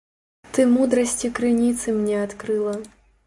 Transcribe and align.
Ты 0.57 0.61
мудрасці 0.75 1.29
крыніцы 1.39 1.95
мне 1.99 2.17
адкрыла. 2.25 2.73